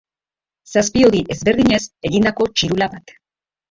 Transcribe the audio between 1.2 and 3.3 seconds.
ezberdinez egindako txirula bat.